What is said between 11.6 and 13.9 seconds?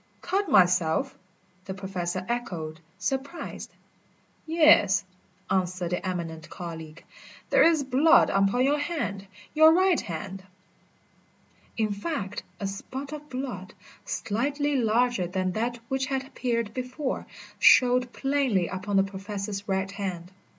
In fact a spot of blood,